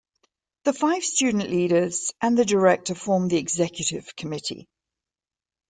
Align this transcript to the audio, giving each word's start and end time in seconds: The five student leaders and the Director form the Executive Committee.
The 0.63 0.73
five 0.73 1.03
student 1.05 1.51
leaders 1.51 2.09
and 2.23 2.35
the 2.35 2.43
Director 2.43 2.95
form 2.95 3.27
the 3.27 3.37
Executive 3.37 4.15
Committee. 4.15 4.67